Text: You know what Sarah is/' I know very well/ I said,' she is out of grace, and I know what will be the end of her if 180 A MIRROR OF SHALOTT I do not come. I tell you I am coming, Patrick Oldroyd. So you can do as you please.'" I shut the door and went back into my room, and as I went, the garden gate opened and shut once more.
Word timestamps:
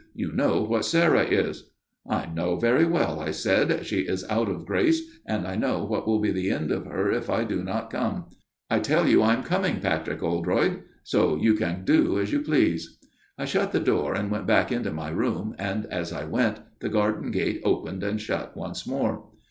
You 0.15 0.31
know 0.31 0.63
what 0.63 0.85
Sarah 0.85 1.21
is/' 1.25 1.69
I 2.09 2.25
know 2.25 2.55
very 2.55 2.85
well/ 2.85 3.19
I 3.19 3.29
said,' 3.29 3.85
she 3.85 3.99
is 3.99 4.27
out 4.31 4.49
of 4.49 4.65
grace, 4.65 5.19
and 5.27 5.45
I 5.47 5.55
know 5.55 5.85
what 5.85 6.07
will 6.07 6.17
be 6.17 6.31
the 6.31 6.49
end 6.49 6.71
of 6.71 6.87
her 6.87 7.11
if 7.11 7.27
180 7.27 7.29
A 7.29 7.29
MIRROR 7.29 7.29
OF 7.29 7.31
SHALOTT 7.31 7.51
I 7.51 7.53
do 7.53 7.63
not 7.63 7.89
come. 8.17 8.25
I 8.71 8.79
tell 8.79 9.07
you 9.07 9.21
I 9.21 9.33
am 9.35 9.43
coming, 9.43 9.79
Patrick 9.79 10.23
Oldroyd. 10.23 10.81
So 11.03 11.35
you 11.35 11.53
can 11.53 11.85
do 11.85 12.17
as 12.19 12.31
you 12.33 12.41
please.'" 12.41 12.97
I 13.37 13.45
shut 13.45 13.73
the 13.73 13.79
door 13.79 14.15
and 14.15 14.31
went 14.31 14.47
back 14.47 14.71
into 14.71 14.91
my 14.91 15.09
room, 15.11 15.53
and 15.59 15.85
as 15.91 16.11
I 16.11 16.23
went, 16.25 16.61
the 16.79 16.89
garden 16.89 17.29
gate 17.29 17.61
opened 17.63 18.01
and 18.01 18.19
shut 18.19 18.57
once 18.57 18.87
more. 18.87 19.29